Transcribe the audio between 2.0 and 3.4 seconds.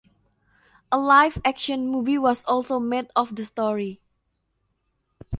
was also made of